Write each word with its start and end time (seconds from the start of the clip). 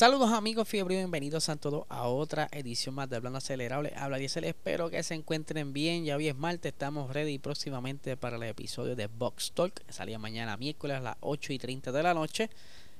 Saludos 0.00 0.32
amigos 0.32 0.66
fiebre, 0.66 0.96
bienvenidos 0.96 1.50
a 1.50 1.56
todos 1.56 1.84
a 1.90 2.08
otra 2.08 2.48
edición 2.52 2.94
más 2.94 3.10
de 3.10 3.16
Hablando 3.16 3.36
Acelerable. 3.36 3.92
Habla 3.94 4.16
Diesel, 4.16 4.44
espero 4.44 4.88
que 4.88 5.02
se 5.02 5.12
encuentren 5.12 5.74
bien. 5.74 6.06
Ya 6.06 6.16
hoy 6.16 6.28
es 6.28 6.34
martes, 6.34 6.72
estamos 6.72 7.12
ready 7.12 7.38
próximamente 7.38 8.16
para 8.16 8.36
el 8.36 8.42
episodio 8.44 8.96
de 8.96 9.08
Box 9.08 9.52
Talk. 9.52 9.82
Salía 9.90 10.18
mañana 10.18 10.56
miércoles 10.56 10.96
a 10.96 11.00
las 11.00 11.16
8 11.20 11.52
y 11.52 11.58
30 11.58 11.92
de 11.92 12.02
la 12.02 12.14
noche. 12.14 12.48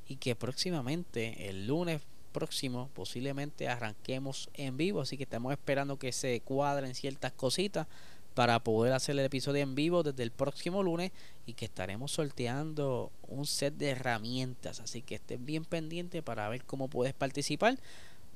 Y 0.08 0.16
que 0.16 0.36
próximamente, 0.36 1.48
el 1.48 1.66
lunes 1.66 2.02
próximo, 2.32 2.90
posiblemente 2.92 3.66
arranquemos 3.66 4.50
en 4.52 4.76
vivo. 4.76 5.00
Así 5.00 5.16
que 5.16 5.22
estamos 5.22 5.52
esperando 5.52 5.98
que 5.98 6.12
se 6.12 6.42
cuadren 6.42 6.94
ciertas 6.94 7.32
cositas 7.32 7.86
para 8.34 8.58
poder 8.62 8.92
hacer 8.92 9.18
el 9.18 9.24
episodio 9.24 9.62
en 9.62 9.74
vivo 9.74 10.02
desde 10.02 10.22
el 10.22 10.32
próximo 10.32 10.82
lunes 10.82 11.12
y 11.50 11.54
que 11.54 11.64
estaremos 11.64 12.12
sorteando 12.12 13.10
un 13.26 13.44
set 13.44 13.74
de 13.74 13.90
herramientas. 13.90 14.78
Así 14.78 15.02
que 15.02 15.16
estén 15.16 15.44
bien 15.44 15.64
pendientes 15.64 16.22
para 16.22 16.48
ver 16.48 16.64
cómo 16.64 16.88
puedes 16.88 17.12
participar. 17.12 17.76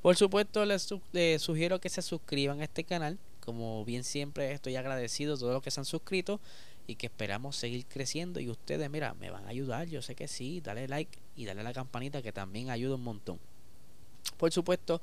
Por 0.02 0.16
supuesto, 0.16 0.64
les, 0.66 0.92
sugiero 1.41 1.80
que 1.80 1.89
se 1.89 2.02
suscriban 2.02 2.61
a 2.61 2.64
este 2.64 2.83
canal. 2.83 3.19
Como 3.41 3.84
bien 3.84 4.02
siempre, 4.02 4.52
estoy 4.52 4.74
agradecido 4.77 5.34
a 5.34 5.39
todos 5.39 5.55
los 5.55 5.62
que 5.62 5.70
se 5.70 5.80
han 5.80 5.84
suscrito 5.84 6.41
y 6.89 6.97
que 6.97 7.06
esperamos 7.06 7.56
seguir 7.56 7.86
creciendo. 7.86 8.41
Y 8.41 8.50
ustedes, 8.50 8.91
mira, 8.91 9.14
me 9.14 9.30
van 9.30 9.46
a 9.46 9.50
ayudar. 9.50 9.86
Yo 9.86 10.02
sé 10.02 10.17
que 10.17 10.27
sí. 10.27 10.61
Dale 10.61 10.89
like 10.89 11.17
y 11.36 11.44
dale 11.44 11.61
a 11.61 11.64
la 11.64 11.72
campanita 11.72 12.20
que 12.20 12.33
también 12.33 12.69
ayuda 12.69 12.96
un 12.96 13.05
montón. 13.05 13.39
Por 14.36 14.50
supuesto, 14.50 15.00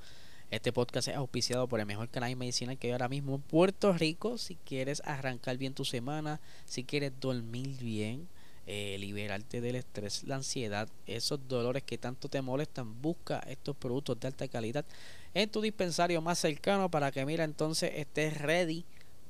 este 0.51 0.73
podcast 0.73 1.07
es 1.07 1.15
auspiciado 1.15 1.67
por 1.67 1.79
el 1.79 1.85
mejor 1.85 2.09
canal 2.09 2.35
medicinal 2.35 2.77
que 2.77 2.87
hay 2.87 2.91
ahora 2.91 3.07
mismo 3.07 3.35
en 3.35 3.41
Puerto 3.41 3.93
Rico. 3.93 4.37
Si 4.37 4.55
quieres 4.57 5.01
arrancar 5.05 5.57
bien 5.57 5.73
tu 5.73 5.85
semana, 5.85 6.41
si 6.65 6.83
quieres 6.83 7.13
dormir 7.21 7.77
bien, 7.81 8.27
eh, 8.67 8.97
liberarte 8.99 9.61
del 9.61 9.77
estrés, 9.77 10.25
la 10.25 10.35
ansiedad, 10.35 10.89
esos 11.07 11.47
dolores 11.47 11.83
que 11.83 11.97
tanto 11.97 12.27
te 12.27 12.41
molestan, 12.41 13.01
busca 13.01 13.39
estos 13.47 13.77
productos 13.77 14.19
de 14.19 14.27
alta 14.27 14.47
calidad 14.49 14.85
en 15.33 15.49
tu 15.49 15.61
dispensario 15.61 16.21
más 16.21 16.37
cercano 16.37 16.91
para 16.91 17.11
que, 17.11 17.25
mira, 17.25 17.45
entonces 17.45 17.93
estés 17.95 18.39
ready 18.41 18.83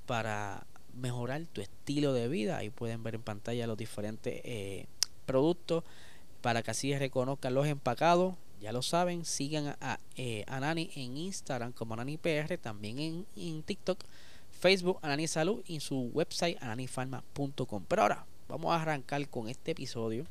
para 0.08 0.66
mejorar 0.96 1.46
tu 1.54 1.62
estilo 1.62 2.14
de 2.14 2.28
vida. 2.30 2.58
Ahí 2.58 2.72
pueden 2.72 3.04
ver 3.04 3.14
en 3.14 3.22
pantalla 3.22 3.68
los 3.68 3.78
diferentes 3.78 4.42
eh, 4.44 4.88
productos 5.28 5.84
para 6.42 6.64
que 6.64 6.72
así 6.72 6.98
reconozcan 6.98 7.54
los 7.54 7.68
empacados 7.68 8.34
ya 8.62 8.72
lo 8.72 8.82
saben, 8.84 9.26
sigan 9.26 9.76
a, 9.82 10.00
eh, 10.16 10.46
Nani 10.48 10.92
en 10.96 11.18
Instagram 11.18 11.74
como 11.74 11.96
PR 11.96 12.58
también 12.58 13.26
en, 13.36 13.64
TikTok, 13.64 14.00
Facebook 14.60 15.00
Anani 15.02 15.28
Salud 15.28 15.64
y 15.66 15.80
su 15.80 16.12
website 16.14 16.62
ananifarma.com. 16.62 17.86
Pero 17.88 18.02
ahora 18.04 18.26
vamos 18.48 18.72
a 18.72 18.82
arrancar 18.82 19.28
con 19.30 19.50
este 19.50 19.72
episodio. 19.72 20.28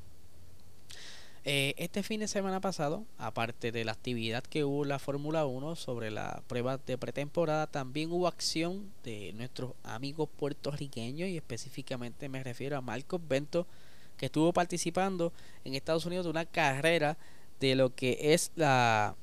Eh, 1.45 1.75
este 1.79 2.03
fin 2.03 2.21
de 2.21 2.29
semana 2.29 2.61
pasado, 2.61 3.05
aparte 3.19 3.73
de 3.73 3.85
la 3.85 3.93
actividad 3.93 4.45
que 4.45 4.63
hubo 4.63 4.83
en 4.83 4.91
la 4.91 4.99
Fórmula 4.99 5.47
1 5.47 5.75
sobre 5.75 6.11
la 6.11 6.43
prueba 6.47 6.77
de 6.77 6.99
pretemporada, 6.99 7.67
también 7.67 8.13
hubo 8.13 8.29
acción 8.29 8.93
de 9.03 9.33
nuestros 9.33 9.73
amigos 9.83 10.29
puertorriqueños 10.37 11.31
y 11.31 11.39
específicamente 11.39 12.29
me 12.29 12.45
refiero 12.45 12.77
a 12.77 12.83
Marcos 12.83 13.23
Bento 13.27 13.67
que 14.19 14.27
estuvo 14.27 14.53
participando 14.53 15.33
en 15.65 15.75
Estados 15.75 16.05
Unidos 16.05 16.27
de 16.27 16.31
una 16.31 16.45
carrera 16.45 17.17
de 17.61 17.75
lo 17.75 17.95
que 17.95 18.19
es 18.21 18.51
la 18.57 19.15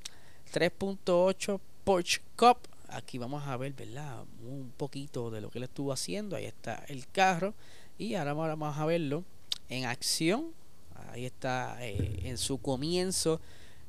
3.8 0.54 1.60
Porsche 1.84 2.22
Cup. 2.36 2.58
Aquí 2.90 3.18
vamos 3.18 3.46
a 3.46 3.58
ver, 3.58 3.74
¿verdad? 3.74 4.24
Un 4.44 4.72
poquito 4.78 5.30
de 5.30 5.42
lo 5.42 5.50
que 5.50 5.58
él 5.58 5.66
estuvo 5.66 5.92
haciendo. 5.92 6.36
Ahí 6.36 6.46
está 6.46 6.84
el 6.88 7.08
carro. 7.08 7.54
Y 7.98 8.16
ahora 8.16 8.34
vamos 8.34 8.78
a 8.78 8.86
verlo 8.86 9.24
en 9.70 9.86
acción. 9.86 10.54
Ahí 11.12 11.26
está 11.26 11.78
eh, 11.82 12.22
en 12.24 12.38
su 12.38 12.60
comienzo 12.60 13.42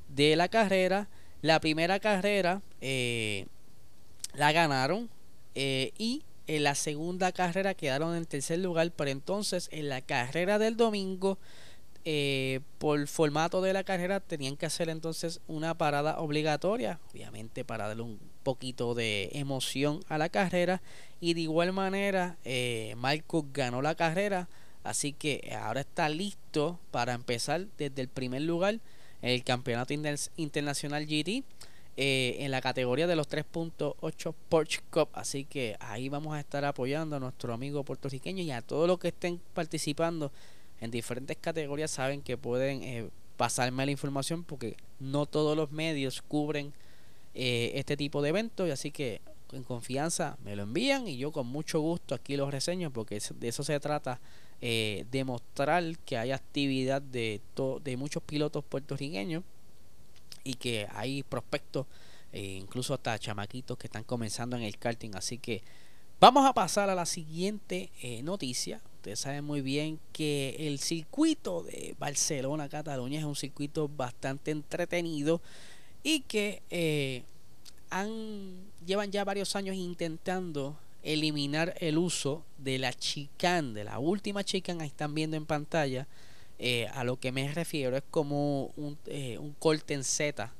de 0.08 0.34
la 0.34 0.48
carrera. 0.48 1.08
La 1.42 1.60
primera 1.60 2.00
carrera 2.00 2.62
eh, 2.80 3.46
la 4.34 4.50
ganaron. 4.52 5.08
Eh, 5.54 5.92
y 5.98 6.22
en 6.46 6.64
la 6.64 6.74
segunda 6.74 7.32
carrera 7.32 7.74
quedaron 7.74 8.16
en 8.16 8.24
tercer 8.24 8.58
lugar. 8.58 8.90
Pero 8.96 9.10
entonces 9.10 9.68
en 9.70 9.88
la 9.88 10.00
carrera 10.00 10.58
del 10.58 10.76
domingo 10.76 11.38
eh, 12.10 12.60
por 12.78 13.06
formato 13.06 13.60
de 13.60 13.74
la 13.74 13.84
carrera 13.84 14.20
tenían 14.20 14.56
que 14.56 14.64
hacer 14.64 14.88
entonces 14.88 15.42
una 15.46 15.76
parada 15.76 16.20
obligatoria, 16.20 17.00
obviamente 17.12 17.66
para 17.66 17.86
darle 17.86 18.02
un 18.02 18.18
poquito 18.42 18.94
de 18.94 19.28
emoción 19.34 20.00
a 20.08 20.16
la 20.16 20.30
carrera 20.30 20.80
y 21.20 21.34
de 21.34 21.42
igual 21.42 21.74
manera 21.74 22.38
eh, 22.46 22.96
ganó 23.52 23.82
la 23.82 23.94
carrera, 23.94 24.48
así 24.84 25.12
que 25.12 25.54
ahora 25.62 25.82
está 25.82 26.08
listo 26.08 26.80
para 26.92 27.12
empezar 27.12 27.66
desde 27.76 28.00
el 28.00 28.08
primer 28.08 28.40
lugar 28.40 28.80
el 29.20 29.44
campeonato 29.44 29.92
internacional 30.36 31.04
GT. 31.04 31.44
Eh, 32.00 32.44
en 32.44 32.52
la 32.52 32.60
categoría 32.60 33.08
de 33.08 33.16
los 33.16 33.28
3.8 33.28 34.32
Porsche 34.48 34.80
Cup. 34.88 35.08
Así 35.14 35.44
que 35.44 35.76
ahí 35.80 36.08
vamos 36.08 36.32
a 36.32 36.38
estar 36.38 36.64
apoyando 36.64 37.16
a 37.16 37.18
nuestro 37.18 37.52
amigo 37.52 37.82
puertorriqueño 37.82 38.44
y 38.44 38.52
a 38.52 38.62
todos 38.62 38.86
los 38.86 39.00
que 39.00 39.08
estén 39.08 39.40
participando 39.52 40.30
en 40.80 40.90
diferentes 40.90 41.36
categorías 41.36 41.90
saben 41.90 42.22
que 42.22 42.36
pueden 42.36 42.82
eh, 42.82 43.10
pasarme 43.36 43.84
la 43.84 43.92
información 43.92 44.44
porque 44.44 44.76
no 45.00 45.26
todos 45.26 45.56
los 45.56 45.70
medios 45.70 46.22
cubren 46.22 46.72
eh, 47.34 47.72
este 47.74 47.96
tipo 47.96 48.22
de 48.22 48.30
eventos 48.30 48.68
y 48.68 48.70
así 48.70 48.90
que 48.90 49.20
en 49.52 49.64
confianza 49.64 50.36
me 50.44 50.54
lo 50.56 50.64
envían 50.64 51.08
y 51.08 51.16
yo 51.16 51.32
con 51.32 51.46
mucho 51.46 51.80
gusto 51.80 52.14
aquí 52.14 52.36
los 52.36 52.50
reseño 52.50 52.90
porque 52.90 53.20
de 53.34 53.48
eso 53.48 53.64
se 53.64 53.78
trata 53.80 54.20
eh, 54.60 55.06
demostrar 55.10 55.98
que 55.98 56.18
hay 56.18 56.32
actividad 56.32 57.00
de, 57.00 57.40
de 57.82 57.96
muchos 57.96 58.22
pilotos 58.22 58.64
puertorriqueños 58.64 59.42
y 60.44 60.54
que 60.54 60.86
hay 60.92 61.22
prospectos 61.22 61.86
incluso 62.30 62.92
hasta 62.92 63.18
chamaquitos 63.18 63.78
que 63.78 63.86
están 63.86 64.04
comenzando 64.04 64.54
en 64.54 64.62
el 64.62 64.76
karting. 64.76 65.12
Así 65.14 65.38
que 65.38 65.62
vamos 66.20 66.46
a 66.46 66.52
pasar 66.52 66.90
a 66.90 66.94
la 66.94 67.06
siguiente 67.06 67.90
noticia 68.22 68.82
Ustedes 68.98 69.20
saben 69.20 69.44
muy 69.44 69.60
bien 69.60 70.00
que 70.12 70.56
el 70.58 70.80
circuito 70.80 71.62
de 71.62 71.94
Barcelona-Cataluña 72.00 73.20
es 73.20 73.24
un 73.24 73.36
circuito 73.36 73.86
bastante 73.86 74.50
entretenido 74.50 75.40
y 76.02 76.22
que 76.22 76.62
eh, 76.68 77.22
han, 77.90 78.56
llevan 78.84 79.12
ya 79.12 79.22
varios 79.22 79.54
años 79.54 79.76
intentando 79.76 80.76
eliminar 81.04 81.76
el 81.78 81.96
uso 81.96 82.44
de 82.58 82.78
la 82.78 82.92
chicane, 82.92 83.72
de 83.72 83.84
la 83.84 84.00
última 84.00 84.42
chicane, 84.42 84.82
ahí 84.82 84.88
están 84.88 85.14
viendo 85.14 85.36
en 85.36 85.46
pantalla. 85.46 86.08
Eh, 86.58 86.88
a 86.92 87.04
lo 87.04 87.20
que 87.20 87.30
me 87.30 87.52
refiero 87.52 87.96
es 87.96 88.02
como 88.10 88.72
un, 88.76 88.98
eh, 89.06 89.38
un 89.38 89.52
corte 89.52 89.94
en 89.94 90.02
Z 90.02 90.52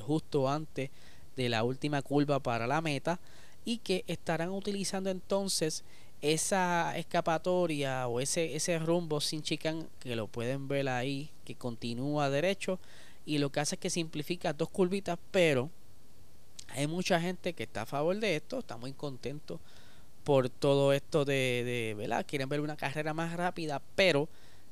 justo 0.00 0.48
antes 0.48 0.90
de 1.36 1.48
la 1.48 1.62
última 1.62 2.02
curva 2.02 2.40
para 2.40 2.66
la 2.66 2.80
meta 2.80 3.20
y 3.64 3.78
que 3.78 4.04
estarán 4.08 4.50
utilizando 4.50 5.08
entonces 5.08 5.84
esa 6.22 6.96
escapatoria 6.96 8.06
o 8.08 8.20
ese, 8.20 8.56
ese 8.56 8.78
rumbo 8.78 9.20
sin 9.20 9.42
chicane 9.42 9.86
que 10.00 10.16
lo 10.16 10.26
pueden 10.26 10.66
ver 10.68 10.88
ahí 10.88 11.30
que 11.44 11.54
continúa 11.54 12.30
derecho 12.30 12.78
y 13.26 13.38
lo 13.38 13.50
que 13.50 13.60
hace 13.60 13.74
es 13.74 13.80
que 13.80 13.90
simplifica 13.90 14.52
dos 14.52 14.70
curvitas 14.70 15.18
pero 15.30 15.70
hay 16.68 16.86
mucha 16.86 17.20
gente 17.20 17.52
que 17.52 17.64
está 17.64 17.82
a 17.82 17.86
favor 17.86 18.18
de 18.18 18.36
esto 18.36 18.60
está 18.60 18.76
muy 18.76 18.92
contento 18.92 19.60
por 20.24 20.48
todo 20.48 20.92
esto 20.92 21.24
de, 21.24 21.62
de 21.64 21.94
¿verdad? 21.96 22.24
quieren 22.26 22.48
ver 22.48 22.60
una 22.60 22.76
carrera 22.76 23.12
más 23.12 23.36
rápida 23.36 23.82
pero 23.94 24.28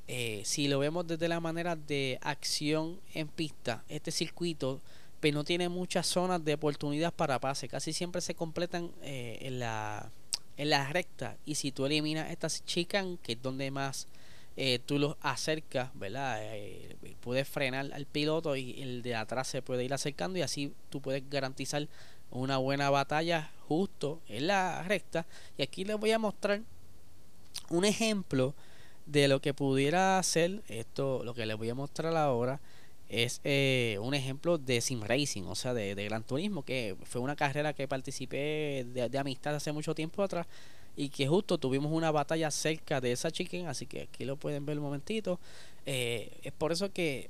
eh, 0.09 0.43
si 0.45 0.69
lo 0.69 0.79
vemos 0.79 1.07
desde 1.07 1.29
la 1.29 1.41
manera 1.41 1.77
de 1.77 2.19
acción 2.23 3.01
en 3.13 3.29
pista 3.29 3.85
este 3.89 4.11
circuito 4.11 4.81
pues 5.21 5.33
no 5.33 5.45
tiene 5.45 5.69
muchas 5.69 6.07
zonas 6.07 6.45
de 6.45 6.55
oportunidad 6.55 7.13
para 7.13 7.39
pase 7.39 7.69
casi 7.69 7.93
siempre 7.93 8.21
se 8.23 8.35
completan 8.35 8.91
eh, 9.03 9.39
en 9.43 9.59
la 9.59 10.11
en 10.57 10.71
la 10.71 10.89
recta 10.93 11.37
y 11.45 11.57
si 11.57 11.73
tú 11.73 11.87
eliminas 11.87 12.31
estas 12.31 12.65
chicas 12.65 13.07
que 13.23 13.33
es 13.33 13.43
donde 13.43 13.71
más 13.71 14.09
eh, 14.57 14.79
tú 14.87 15.01
los 15.01 15.17
acercas, 15.21 15.91
¿verdad? 15.95 16.39
Eh, 16.41 16.97
puedes 17.21 17.49
frenar 17.49 17.91
al 17.93 18.07
piloto 18.07 18.55
y 18.55 18.81
el 18.81 19.03
de 19.03 19.17
atrás 19.17 19.49
se 19.49 19.63
puede 19.63 19.85
ir 19.85 19.93
acercando 19.93 20.39
y 20.39 20.43
así 20.43 20.73
tú 20.91 21.01
puedes 21.01 21.29
garantizar 21.29 21.89
una 22.31 22.59
buena 22.59 22.89
batalla 22.91 23.51
justo 23.67 24.21
en 24.29 24.47
la 24.47 24.83
recta. 24.85 25.27
Y 25.59 25.63
aquí 25.63 25.85
les 25.85 25.99
voy 25.99 26.13
a 26.13 26.21
mostrar 26.21 26.63
un 27.69 27.85
ejemplo 27.85 28.55
de 29.07 29.27
lo 29.27 29.41
que 29.41 29.55
pudiera 29.55 30.19
hacer 30.19 30.63
esto, 30.69 31.25
lo 31.25 31.35
que 31.35 31.47
les 31.47 31.57
voy 31.57 31.71
a 31.71 31.75
mostrar 31.75 32.17
ahora 32.17 32.61
es 33.09 33.41
eh, 33.45 33.99
un 34.01 34.15
ejemplo 34.15 34.59
de 34.59 34.81
sim 34.81 35.03
racing, 35.03 35.45
o 35.45 35.55
sea, 35.55 35.75
de, 35.75 35.95
de, 35.95 36.05
gran 36.05 36.25
turismo, 36.25 36.65
que 36.65 36.97
fue 37.05 37.21
una 37.21 37.37
carrera 37.37 37.73
que 37.73 37.87
participé 37.87 38.87
de, 38.93 39.19
amistad 39.19 39.55
hace 39.55 39.73
mucho 39.73 39.95
tiempo 39.95 40.23
atrás 40.23 40.47
y 40.97 41.09
que 41.09 41.27
justo 41.27 41.59
tuvimos 41.59 41.93
una 41.93 42.11
batalla 42.11 42.51
cerca 42.51 43.01
de 43.01 43.13
esa 43.13 43.31
chicken, 43.31 43.67
así 43.67 43.87
que 43.87 44.03
aquí 44.03 44.25
lo 44.25 44.37
pueden 44.37 44.65
ver 44.65 44.79
un 44.79 44.85
momentito. 44.85 45.39
Eh, 45.87 46.39
es 46.43 46.53
por 46.53 46.73
eso 46.73 46.93
que 46.93 47.29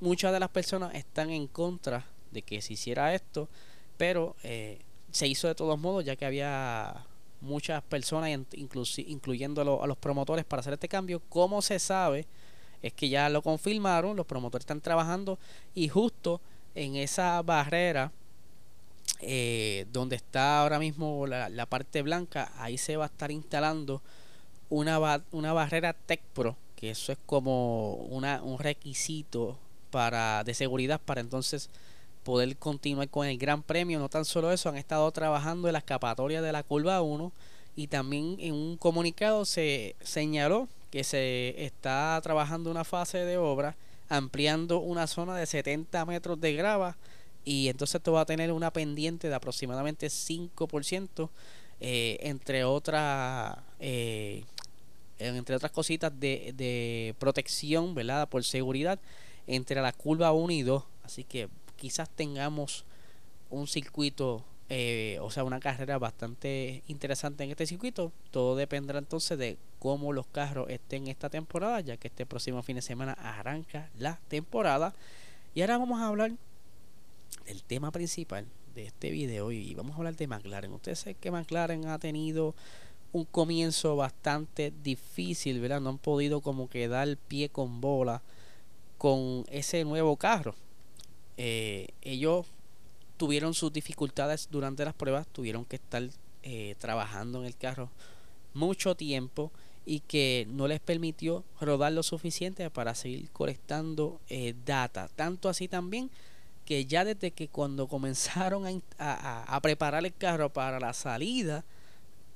muchas 0.00 0.32
de 0.32 0.40
las 0.40 0.50
personas 0.50 0.94
están 0.94 1.30
en 1.30 1.46
contra 1.46 2.06
de 2.30 2.42
que 2.42 2.60
se 2.62 2.74
hiciera 2.74 3.14
esto, 3.14 3.48
pero 3.96 4.36
eh, 4.42 4.78
se 5.10 5.26
hizo 5.26 5.48
de 5.48 5.54
todos 5.54 5.78
modos 5.78 6.04
ya 6.04 6.16
que 6.16 6.26
había 6.26 7.04
muchas 7.40 7.82
personas, 7.82 8.30
incluyendo 8.52 9.82
a 9.82 9.86
los 9.86 9.96
promotores, 9.96 10.44
para 10.44 10.60
hacer 10.60 10.72
este 10.74 10.88
cambio. 10.88 11.20
¿Cómo 11.28 11.62
se 11.62 11.78
sabe? 11.78 12.26
Es 12.82 12.92
que 12.92 13.08
ya 13.08 13.28
lo 13.28 13.42
confirmaron, 13.42 14.16
los 14.16 14.26
promotores 14.26 14.62
están 14.62 14.80
trabajando 14.80 15.38
y 15.74 15.88
justo 15.88 16.40
en 16.74 16.96
esa 16.96 17.42
barrera 17.42 18.12
eh, 19.20 19.86
donde 19.92 20.16
está 20.16 20.60
ahora 20.60 20.78
mismo 20.78 21.26
la, 21.26 21.66
parte 21.66 22.02
blanca, 22.02 22.52
ahí 22.58 22.78
se 22.78 22.96
va 22.96 23.04
a 23.04 23.08
estar 23.08 23.30
instalando 23.30 24.00
una, 24.70 25.22
una 25.32 25.52
barrera 25.52 25.92
Tech 25.92 26.20
Pro, 26.34 26.56
que 26.76 26.90
eso 26.90 27.10
es 27.10 27.18
como 27.26 27.94
una, 27.94 28.42
un 28.42 28.58
requisito 28.58 29.58
para, 29.90 30.44
de 30.44 30.54
seguridad 30.54 31.00
para 31.00 31.20
entonces 31.20 31.70
poder 32.22 32.56
continuar 32.56 33.08
con 33.08 33.26
el 33.26 33.38
Gran 33.38 33.62
Premio. 33.62 33.98
No 33.98 34.08
tan 34.08 34.24
solo 34.24 34.52
eso, 34.52 34.68
han 34.68 34.76
estado 34.76 35.10
trabajando 35.10 35.66
en 35.68 35.72
la 35.72 35.78
escapatoria 35.80 36.42
de 36.42 36.52
la 36.52 36.62
curva 36.62 37.00
1 37.00 37.32
y 37.74 37.86
también 37.88 38.36
en 38.38 38.54
un 38.54 38.76
comunicado 38.76 39.44
se 39.44 39.96
señaló 40.00 40.68
que 40.90 41.04
se 41.04 41.64
está 41.64 42.18
trabajando 42.22 42.70
una 42.70 42.84
fase 42.84 43.18
de 43.18 43.36
obra 43.36 43.76
ampliando 44.08 44.78
una 44.80 45.06
zona 45.06 45.36
de 45.36 45.46
70 45.46 46.04
metros 46.06 46.40
de 46.40 46.54
grava 46.54 46.96
y 47.44 47.68
entonces 47.68 47.96
esto 47.96 48.12
va 48.12 48.22
a 48.22 48.26
tener 48.26 48.52
una 48.52 48.72
pendiente 48.72 49.28
de 49.28 49.34
aproximadamente 49.34 50.06
5% 50.06 51.28
eh, 51.80 52.18
entre 52.22 52.64
otras 52.64 53.58
eh, 53.80 54.44
entre 55.18 55.56
otras 55.56 55.72
cositas 55.72 56.12
de, 56.18 56.52
de 56.56 57.14
protección 57.18 57.94
¿verdad? 57.94 58.28
por 58.28 58.44
seguridad 58.44 58.98
entre 59.46 59.80
la 59.82 59.92
curva 59.92 60.32
1 60.32 60.52
y 60.52 60.62
2 60.62 60.84
así 61.04 61.24
que 61.24 61.48
quizás 61.76 62.08
tengamos 62.08 62.84
un 63.50 63.66
circuito 63.66 64.44
eh, 64.70 65.18
o 65.22 65.30
sea, 65.30 65.44
una 65.44 65.60
carrera 65.60 65.98
bastante 65.98 66.82
interesante 66.88 67.44
en 67.44 67.50
este 67.50 67.66
circuito. 67.66 68.12
Todo 68.30 68.54
dependerá 68.54 68.98
entonces 68.98 69.38
de 69.38 69.56
cómo 69.78 70.12
los 70.12 70.26
carros 70.26 70.68
estén 70.68 71.08
esta 71.08 71.30
temporada, 71.30 71.80
ya 71.80 71.96
que 71.96 72.08
este 72.08 72.26
próximo 72.26 72.62
fin 72.62 72.76
de 72.76 72.82
semana 72.82 73.12
arranca 73.14 73.88
la 73.98 74.20
temporada. 74.28 74.94
Y 75.54 75.62
ahora 75.62 75.78
vamos 75.78 76.00
a 76.00 76.08
hablar 76.08 76.32
del 77.46 77.62
tema 77.62 77.90
principal 77.90 78.46
de 78.74 78.86
este 78.86 79.10
video 79.10 79.50
y 79.52 79.74
vamos 79.74 79.94
a 79.94 79.98
hablar 79.98 80.16
de 80.16 80.26
McLaren. 80.26 80.72
Ustedes 80.72 80.98
saben 81.00 81.16
que 81.18 81.30
McLaren 81.30 81.86
ha 81.86 81.98
tenido 81.98 82.54
un 83.12 83.24
comienzo 83.24 83.96
bastante 83.96 84.72
difícil, 84.82 85.60
¿verdad? 85.60 85.80
No 85.80 85.90
han 85.90 85.98
podido 85.98 86.42
como 86.42 86.68
que 86.68 86.88
dar 86.88 87.16
pie 87.16 87.48
con 87.48 87.80
bola 87.80 88.22
con 88.98 89.46
ese 89.48 89.84
nuevo 89.84 90.16
carro. 90.16 90.54
Eh, 91.38 91.88
ellos 92.02 92.46
tuvieron 93.18 93.52
sus 93.52 93.72
dificultades 93.72 94.48
durante 94.50 94.84
las 94.84 94.94
pruebas, 94.94 95.26
tuvieron 95.26 95.66
que 95.66 95.76
estar 95.76 96.02
eh, 96.42 96.76
trabajando 96.78 97.40
en 97.40 97.46
el 97.46 97.56
carro 97.56 97.90
mucho 98.54 98.94
tiempo 98.94 99.52
y 99.84 100.00
que 100.00 100.46
no 100.50 100.68
les 100.68 100.80
permitió 100.80 101.44
rodar 101.60 101.92
lo 101.92 102.02
suficiente 102.02 102.70
para 102.70 102.94
seguir 102.94 103.30
colectando 103.30 104.20
eh, 104.28 104.54
data. 104.64 105.08
Tanto 105.14 105.48
así 105.48 105.68
también 105.68 106.10
que 106.64 106.86
ya 106.86 107.04
desde 107.04 107.32
que 107.32 107.48
cuando 107.48 107.88
comenzaron 107.88 108.82
a, 108.98 109.60
preparar 109.62 110.04
el 110.04 110.14
carro 110.14 110.50
para 110.52 110.78
la 110.78 110.92
salida, 110.92 111.64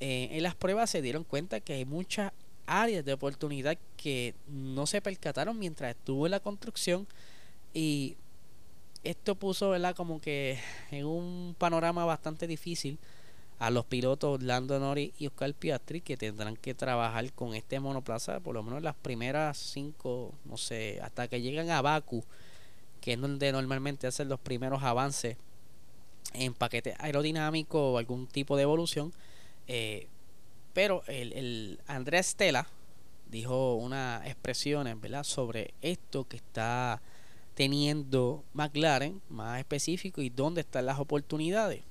eh, 0.00 0.28
en 0.32 0.42
las 0.42 0.54
pruebas 0.54 0.90
se 0.90 1.02
dieron 1.02 1.24
cuenta 1.24 1.60
que 1.60 1.74
hay 1.74 1.84
muchas 1.84 2.32
áreas 2.66 3.04
de 3.04 3.12
oportunidad 3.12 3.78
que 3.96 4.34
no 4.48 4.86
se 4.86 5.00
percataron 5.00 5.58
mientras 5.58 5.94
estuvo 5.94 6.26
en 6.26 6.32
la 6.32 6.40
construcción 6.40 7.06
y 7.74 8.16
esto 9.04 9.34
puso, 9.34 9.70
¿verdad? 9.70 9.94
Como 9.94 10.20
que 10.20 10.58
en 10.90 11.06
un 11.06 11.54
panorama 11.58 12.04
bastante 12.04 12.46
difícil 12.46 12.98
a 13.58 13.70
los 13.70 13.84
pilotos 13.84 14.42
Lando 14.42 14.78
Norris 14.78 15.12
y 15.18 15.28
Oscar 15.28 15.54
Piastri 15.54 16.00
que 16.00 16.16
tendrán 16.16 16.56
que 16.56 16.74
trabajar 16.74 17.32
con 17.32 17.54
este 17.54 17.78
monoplaza 17.78 18.40
por 18.40 18.54
lo 18.54 18.62
menos 18.62 18.82
las 18.82 18.96
primeras 18.96 19.56
cinco, 19.56 20.32
no 20.44 20.56
sé, 20.56 21.00
hasta 21.00 21.28
que 21.28 21.40
llegan 21.40 21.70
a 21.70 21.80
Baku, 21.80 22.24
que 23.00 23.12
es 23.12 23.20
donde 23.20 23.52
normalmente 23.52 24.06
hacen 24.06 24.28
los 24.28 24.40
primeros 24.40 24.82
avances 24.82 25.36
en 26.34 26.54
paquete 26.54 26.94
aerodinámico 26.98 27.92
o 27.92 27.98
algún 27.98 28.26
tipo 28.26 28.56
de 28.56 28.62
evolución. 28.62 29.12
Eh, 29.68 30.08
pero 30.72 31.02
el, 31.06 31.32
el 31.32 31.80
Andrés 31.86 32.28
Stella 32.28 32.66
dijo 33.30 33.74
unas 33.74 34.26
expresiones. 34.26 34.96
Sobre 35.22 35.74
esto 35.82 36.24
que 36.24 36.36
está 36.36 37.00
teniendo 37.54 38.44
McLaren 38.54 39.20
más 39.28 39.58
específico 39.58 40.22
y 40.22 40.30
dónde 40.30 40.62
están 40.62 40.86
las 40.86 40.98
oportunidades. 40.98 41.82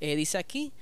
Eh, 0.00 0.16
dice 0.16 0.38
aquí, 0.38 0.72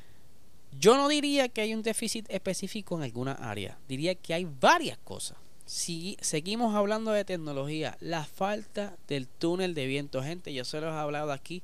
yo 0.78 0.96
no 0.96 1.08
diría 1.08 1.48
que 1.48 1.62
hay 1.62 1.74
un 1.74 1.82
déficit 1.82 2.26
específico 2.28 2.96
en 2.96 3.02
alguna 3.02 3.32
área, 3.32 3.78
diría 3.88 4.14
que 4.14 4.34
hay 4.34 4.46
varias 4.60 4.98
cosas. 4.98 5.38
Si 5.64 6.16
seguimos 6.20 6.74
hablando 6.74 7.10
de 7.10 7.24
tecnología, 7.24 7.96
la 8.00 8.24
falta 8.24 8.96
del 9.08 9.26
túnel 9.26 9.74
de 9.74 9.86
viento, 9.86 10.22
gente, 10.22 10.52
yo 10.52 10.64
se 10.64 10.80
los 10.80 10.92
he 10.92 10.96
hablado 10.96 11.32
aquí 11.32 11.62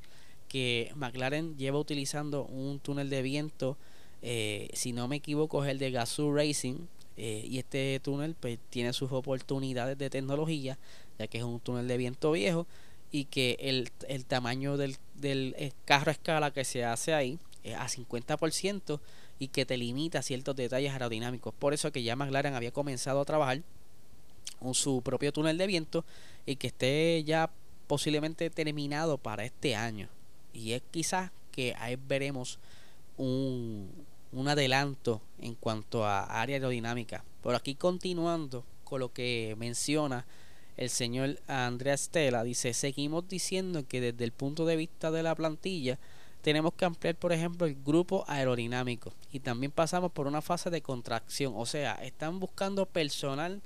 que 0.49 0.91
McLaren 0.97 1.57
lleva 1.57 1.79
utilizando 1.79 2.45
un 2.45 2.79
túnel 2.79 3.11
de 3.11 3.23
viento, 3.23 3.77
eh, 4.23 4.69
si 4.73 4.93
no 4.93 5.09
me 5.09 5.17
equivoco 5.17 5.65
es 5.65 5.71
el 5.71 5.79
de 5.79 5.91
Gazoo 5.91 6.35
Racing, 6.35 6.87
eh, 7.17 7.47
y 7.47 7.59
este 7.59 8.01
túnel 8.03 8.35
pues, 8.35 8.59
tiene 8.71 8.93
sus 8.93 9.13
oportunidades 9.13 9.99
de 9.99 10.11
tecnología, 10.11 10.79
ya 11.19 11.27
que 11.27 11.39
es 11.39 11.45
un 11.45 11.61
túnel 11.61 11.89
de 11.89 11.97
viento 11.97 12.33
viejo 12.33 12.67
y 13.11 13.27
que 13.27 13.57
el, 13.61 13.91
el 14.09 14.25
tamaño 14.25 14.77
del, 14.77 14.97
del 15.15 15.55
eh, 15.59 15.73
carro 15.85 16.11
a 16.11 16.13
escala 16.13 16.51
que 16.53 16.65
se 16.65 16.85
hace 16.85 17.13
ahí 17.15 17.39
es 17.63 17.77
a 17.77 17.87
50% 17.87 19.01
y 19.39 19.49
que 19.49 19.67
te 19.67 19.77
limita 19.77 20.23
ciertos 20.23 20.57
detalles 20.57 20.93
aerodinámicos. 20.93 21.55
Por 21.55 21.75
eso 21.75 21.93
que 21.93 22.03
ya 22.03 22.17
McLaren 22.17 22.55
había 22.55 22.73
comenzado 22.73 23.21
a 23.21 23.25
trabajar 23.25 23.63
con 24.59 24.75
su 24.75 25.03
propio 25.03 25.33
túnel 25.33 25.59
de 25.59 25.67
viento 25.67 26.05
y 26.47 26.57
que 26.57 26.69
esté 26.69 27.23
ya 27.25 27.51
posiblemente 27.87 28.49
terminado 28.51 29.19
para 29.19 29.45
este 29.45 29.75
año. 29.77 30.09
Y 30.53 30.73
es 30.73 30.83
quizás 30.91 31.31
que 31.51 31.75
ahí 31.79 31.97
veremos 31.97 32.59
un, 33.17 33.91
un 34.33 34.49
adelanto 34.49 35.21
en 35.41 35.55
cuanto 35.55 36.05
a 36.05 36.41
área 36.41 36.57
aerodinámica. 36.57 37.25
Por 37.43 37.55
aquí 37.55 37.75
continuando 37.75 38.65
con 38.85 39.01
lo 39.01 39.13
que 39.13 39.55
menciona 39.59 40.25
el 40.77 40.91
señor 40.91 41.39
Andrea 41.47 41.97
Stella, 41.97 42.43
dice, 42.43 42.73
seguimos 42.75 43.29
diciendo 43.29 43.85
que 43.87 44.01
desde 44.01 44.25
el 44.25 44.33
punto 44.33 44.65
de 44.65 44.77
vista 44.77 45.11
de 45.11 45.23
la 45.23 45.35
plantilla 45.35 45.99
tenemos 46.43 46.75
que 46.75 46.85
ampliar, 46.85 47.15
por 47.15 47.33
ejemplo, 47.33 47.67
el 47.67 47.77
grupo 47.83 48.25
aerodinámico 48.27 49.13
y 49.31 49.41
también 49.41 49.71
pasamos 49.71 50.11
por 50.13 50.27
una 50.27 50.43
fase 50.43 50.71
de 50.71 50.83
contracción, 50.83 51.55
o 51.57 51.67
sea, 51.67 51.95
están 52.03 52.41
buscando 52.41 52.87
personal 52.87 53.61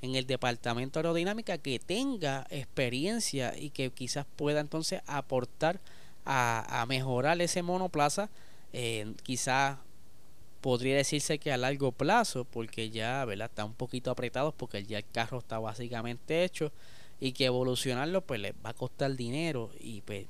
en 0.00 0.16
el 0.16 0.26
departamento 0.26 0.98
aerodinámica 0.98 1.58
que 1.58 1.78
tenga 1.78 2.46
experiencia 2.50 3.56
y 3.56 3.70
que 3.70 3.90
quizás 3.90 4.26
pueda 4.36 4.60
entonces 4.60 5.00
aportar 5.06 5.80
a, 6.24 6.84
mejorar 6.88 7.40
ese 7.40 7.62
monoplaza, 7.62 8.30
eh, 8.72 9.12
quizás 9.22 9.78
podría 10.62 10.96
decirse 10.96 11.38
que 11.38 11.52
a 11.52 11.56
largo 11.58 11.92
plazo, 11.92 12.44
porque 12.44 12.88
ya 12.88 13.24
¿verdad? 13.26 13.50
está 13.50 13.64
un 13.64 13.74
poquito 13.74 14.10
apretado, 14.10 14.52
porque 14.52 14.84
ya 14.84 14.98
el 14.98 15.04
carro 15.12 15.38
está 15.38 15.58
básicamente 15.58 16.44
hecho 16.44 16.72
y 17.20 17.32
que 17.32 17.46
evolucionarlo 17.46 18.22
pues 18.22 18.40
les 18.40 18.54
va 18.64 18.70
a 18.70 18.74
costar 18.74 19.14
dinero 19.16 19.70
y 19.78 20.00
pues 20.02 20.26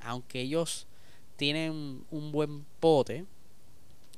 aunque 0.00 0.40
ellos 0.40 0.86
tienen 1.36 2.04
un 2.10 2.32
buen 2.32 2.64
pote 2.80 3.24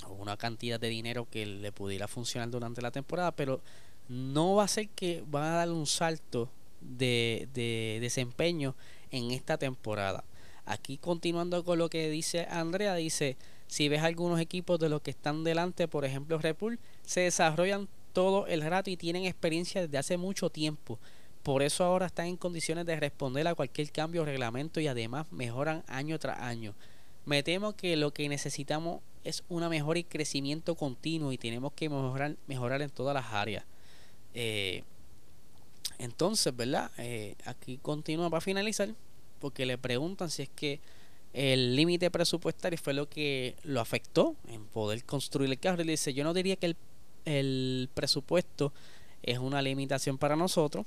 o 0.06 0.14
una 0.14 0.36
cantidad 0.38 0.80
de 0.80 0.88
dinero 0.88 1.28
que 1.30 1.44
le 1.44 1.72
pudiera 1.72 2.08
funcionar 2.08 2.50
durante 2.50 2.80
la 2.82 2.90
temporada, 2.90 3.30
pero 3.30 3.60
no 4.08 4.56
va 4.56 4.64
a 4.64 4.68
ser 4.68 4.88
que 4.88 5.22
van 5.26 5.44
a 5.44 5.56
dar 5.56 5.70
un 5.70 5.86
salto 5.86 6.48
de, 6.80 7.48
de 7.52 7.98
desempeño 8.00 8.74
en 9.10 9.30
esta 9.30 9.58
temporada. 9.58 10.24
Aquí 10.64 10.96
continuando 10.96 11.64
con 11.64 11.78
lo 11.78 11.90
que 11.90 12.08
dice 12.08 12.46
Andrea, 12.50 12.94
dice 12.94 13.36
si 13.70 13.88
ves 13.88 14.02
algunos 14.02 14.40
equipos 14.40 14.80
de 14.80 14.88
los 14.88 15.00
que 15.00 15.12
están 15.12 15.44
delante, 15.44 15.86
por 15.86 16.04
ejemplo 16.04 16.38
Red 16.38 16.56
se 17.06 17.20
desarrollan 17.20 17.88
todo 18.12 18.48
el 18.48 18.62
rato 18.62 18.90
y 18.90 18.96
tienen 18.96 19.26
experiencia 19.26 19.82
desde 19.82 19.96
hace 19.96 20.16
mucho 20.16 20.50
tiempo. 20.50 20.98
Por 21.44 21.62
eso 21.62 21.84
ahora 21.84 22.06
están 22.06 22.26
en 22.26 22.36
condiciones 22.36 22.84
de 22.84 22.98
responder 22.98 23.46
a 23.46 23.54
cualquier 23.54 23.92
cambio 23.92 24.22
o 24.22 24.24
reglamento 24.24 24.80
y 24.80 24.88
además 24.88 25.26
mejoran 25.30 25.84
año 25.86 26.18
tras 26.18 26.40
año. 26.40 26.74
Me 27.24 27.44
temo 27.44 27.76
que 27.76 27.94
lo 27.94 28.12
que 28.12 28.28
necesitamos 28.28 29.02
es 29.22 29.44
una 29.48 29.68
mejora 29.68 30.00
y 30.00 30.04
crecimiento 30.04 30.74
continuo 30.74 31.30
y 31.30 31.38
tenemos 31.38 31.72
que 31.72 31.88
mejorar, 31.88 32.34
mejorar 32.48 32.82
en 32.82 32.90
todas 32.90 33.14
las 33.14 33.32
áreas. 33.32 33.64
Eh, 34.34 34.82
entonces, 35.98 36.54
¿verdad? 36.56 36.90
Eh, 36.98 37.36
aquí 37.44 37.78
continúa 37.80 38.30
para 38.30 38.40
finalizar, 38.40 38.92
porque 39.38 39.64
le 39.64 39.78
preguntan 39.78 40.28
si 40.28 40.42
es 40.42 40.48
que 40.48 40.80
el 41.32 41.76
límite 41.76 42.10
presupuestario 42.10 42.78
fue 42.78 42.94
lo 42.94 43.08
que 43.08 43.56
lo 43.62 43.80
afectó 43.80 44.36
en 44.48 44.64
poder 44.66 45.04
construir 45.04 45.50
el 45.50 45.58
carro. 45.58 45.82
Y 45.82 45.84
le 45.84 45.92
dice, 45.92 46.12
yo 46.12 46.24
no 46.24 46.34
diría 46.34 46.56
que 46.56 46.66
el, 46.66 46.76
el 47.24 47.88
presupuesto 47.94 48.72
es 49.22 49.38
una 49.38 49.62
limitación 49.62 50.18
para 50.18 50.36
nosotros, 50.36 50.86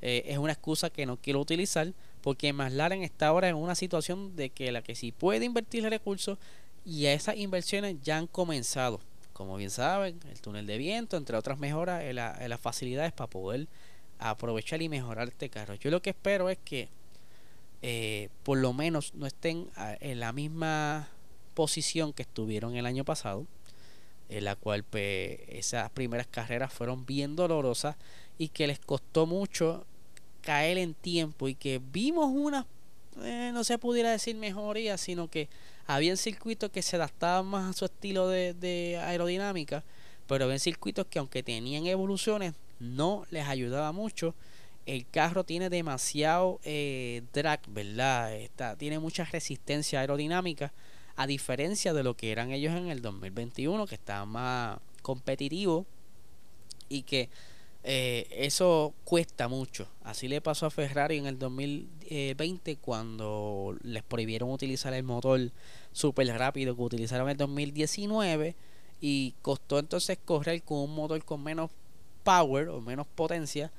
eh, 0.00 0.24
es 0.26 0.38
una 0.38 0.52
excusa 0.52 0.90
que 0.90 1.06
no 1.06 1.16
quiero 1.16 1.40
utilizar, 1.40 1.92
porque 2.22 2.52
McLaren 2.52 3.02
está 3.02 3.28
ahora 3.28 3.48
en 3.48 3.56
una 3.56 3.74
situación 3.74 4.36
de 4.36 4.50
que 4.50 4.72
la 4.72 4.82
que 4.82 4.94
sí 4.94 5.12
puede 5.12 5.44
invertir 5.44 5.84
recursos 5.84 6.38
y 6.84 7.06
esas 7.06 7.36
inversiones 7.36 7.96
ya 8.02 8.18
han 8.18 8.26
comenzado. 8.26 9.00
Como 9.32 9.56
bien 9.56 9.70
saben, 9.70 10.20
el 10.30 10.40
túnel 10.40 10.66
de 10.66 10.76
viento, 10.76 11.16
entre 11.16 11.36
otras 11.36 11.58
mejoras 11.58 12.02
en, 12.02 12.16
las 12.16 12.60
facilidades 12.60 13.12
para 13.12 13.30
poder 13.30 13.66
aprovechar 14.18 14.82
y 14.82 14.88
mejorar 14.88 15.28
este 15.28 15.48
carro. 15.48 15.74
Yo 15.74 15.90
lo 15.90 16.02
que 16.02 16.10
espero 16.10 16.48
es 16.48 16.58
que 16.58 16.88
eh, 17.82 18.28
por 18.42 18.58
lo 18.58 18.72
menos 18.72 19.14
no 19.14 19.26
estén 19.26 19.68
en 20.00 20.20
la 20.20 20.32
misma 20.32 21.08
posición 21.54 22.12
que 22.12 22.22
estuvieron 22.22 22.76
el 22.76 22.86
año 22.86 23.04
pasado, 23.04 23.46
en 24.28 24.44
la 24.44 24.56
cual 24.56 24.84
pues, 24.84 25.40
esas 25.48 25.90
primeras 25.90 26.26
carreras 26.26 26.72
fueron 26.72 27.04
bien 27.04 27.36
dolorosas 27.36 27.96
y 28.38 28.48
que 28.48 28.66
les 28.66 28.78
costó 28.78 29.26
mucho 29.26 29.84
caer 30.40 30.78
en 30.78 30.94
tiempo 30.94 31.48
y 31.48 31.54
que 31.54 31.80
vimos 31.92 32.30
una, 32.32 32.66
eh, 33.22 33.50
no 33.52 33.64
se 33.64 33.78
pudiera 33.78 34.10
decir 34.10 34.36
mejoría, 34.36 34.98
sino 34.98 35.28
que 35.28 35.48
había 35.86 36.16
circuitos 36.16 36.70
que 36.70 36.82
se 36.82 36.96
adaptaban 36.96 37.46
más 37.46 37.70
a 37.70 37.78
su 37.78 37.84
estilo 37.84 38.28
de, 38.28 39.00
aerodinámica, 39.02 39.84
pero 40.26 40.44
había 40.44 40.58
circuitos 40.58 41.06
que 41.06 41.18
aunque 41.18 41.42
tenían 41.42 41.86
evoluciones, 41.86 42.54
no 42.80 43.24
les 43.30 43.46
ayudaba 43.46 43.92
mucho. 43.92 44.34
El 44.86 45.06
carro 45.08 45.44
tiene 45.44 45.70
demasiado 45.70 46.60
eh, 46.64 47.22
drag, 47.32 47.60
¿verdad? 47.68 48.32
Tiene 48.78 48.98
mucha 48.98 49.24
resistencia 49.24 50.00
aerodinámica, 50.00 50.72
a 51.14 51.26
diferencia 51.26 51.92
de 51.92 52.02
lo 52.02 52.16
que 52.16 52.32
eran 52.32 52.50
ellos 52.50 52.74
en 52.74 52.88
el 52.88 53.00
2021, 53.02 53.86
que 53.86 53.94
estaban 53.94 54.28
más 54.28 54.78
competitivos 55.02 55.86
y 56.88 57.02
que 57.02 57.28
eh, 57.84 58.26
eso 58.30 58.94
cuesta 59.04 59.48
mucho. 59.48 59.88
Así 60.02 60.28
le 60.28 60.40
pasó 60.40 60.66
a 60.66 60.70
Ferrari 60.70 61.18
en 61.18 61.26
el 61.26 61.38
2020 61.38 62.76
cuando 62.76 63.76
les 63.82 64.02
prohibieron 64.02 64.50
utilizar 64.50 64.94
el 64.94 65.02
motor 65.02 65.50
super 65.92 66.26
rápido 66.28 66.76
que 66.76 66.82
utilizaron 66.82 67.26
en 67.26 67.32
el 67.32 67.36
2019 67.38 68.54
y 69.00 69.34
costó 69.42 69.78
entonces 69.80 70.18
correr 70.24 70.62
con 70.62 70.78
un 70.78 70.94
motor 70.94 71.24
con 71.24 71.42
menos 71.42 71.70
power 72.22 72.68
o 72.68 72.80
menos 72.80 73.06
potencia 73.08 73.72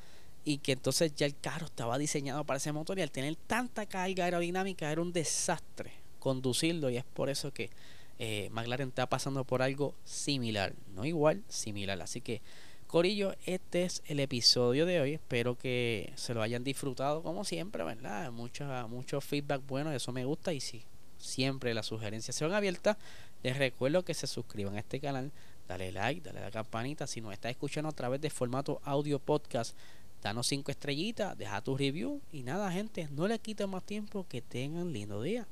y 0.46 0.58
que 0.58 0.74
entonces 0.74 1.14
ya 1.16 1.26
el 1.26 1.38
carro 1.40 1.66
estaba 1.66 1.98
diseñado 1.98 2.44
para 2.44 2.58
ese 2.58 2.72
motor 2.72 3.00
y 3.00 3.02
al 3.02 3.12
tener 3.12 3.36
tanta 3.36 3.86
carga 3.86 4.26
aerodinámica 4.26 4.92
era 4.92 5.02
un 5.02 5.14
desastre 5.14 5.94
conducirlo 6.20 6.90
y 6.90 6.96
es 6.98 7.04
por 7.04 7.30
eso 7.30 7.52
que 7.52 7.70
eh, 8.18 8.50
McLaren 8.52 8.88
está 8.88 9.08
pasando 9.08 9.44
por 9.44 9.62
algo 9.62 9.94
similar, 10.06 10.74
no 10.96 11.04
igual, 11.04 11.44
similar. 11.50 12.02
Así 12.02 12.22
que 12.22 12.42
Corillo, 12.88 13.36
este 13.46 13.84
es 13.84 14.04
el 14.06 14.20
episodio 14.20 14.86
de 14.86 15.02
hoy. 15.02 15.14
Espero 15.16 15.58
que 15.58 16.14
se 16.16 16.34
lo 16.34 16.42
hayan 16.42 16.64
disfrutado 16.64 17.24
como 17.24 17.44
siempre, 17.44 17.84
¿verdad? 17.84 18.32
Mucho, 18.32 18.66
mucho 18.88 19.20
feedback 19.20 19.64
bueno, 19.68 19.92
eso 19.92 20.14
me 20.14 20.26
gusta. 20.26 20.54
Y 20.54 20.62
si 20.62 20.84
siempre 21.18 21.74
las 21.74 21.88
sugerencias 21.88 22.36
son 22.36 22.54
abiertas, 22.54 22.98
les 23.42 23.58
recuerdo 23.58 24.06
que 24.06 24.14
se 24.14 24.28
suscriban 24.28 24.76
a 24.76 24.80
este 24.80 25.00
canal, 25.00 25.32
dale 25.68 25.92
like, 25.92 26.22
dale 26.22 26.40
a 26.40 26.44
la 26.44 26.52
campanita. 26.52 27.08
Si 27.08 27.20
nos 27.20 27.34
está 27.34 27.50
escuchando 27.50 27.90
a 27.90 27.94
través 27.94 28.22
de 28.22 28.30
formato 28.30 28.80
audio 28.84 29.20
podcast, 29.20 29.76
danos 30.24 30.48
5 30.48 30.72
estrellitas, 30.72 31.38
deja 31.38 31.62
tu 31.62 31.78
review 31.78 32.22
y 32.32 32.44
nada 32.44 32.72
gente, 32.72 33.08
no 33.12 33.28
le 33.28 33.38
quita 33.40 33.68
más 33.68 33.84
tiempo, 33.84 34.26
que 34.28 34.42
tengan 34.42 34.94
lindo 34.94 35.22
día. 35.22 35.46